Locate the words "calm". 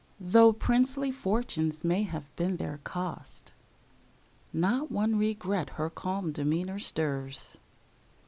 5.91-6.31